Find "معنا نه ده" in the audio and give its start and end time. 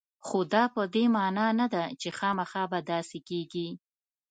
1.15-1.83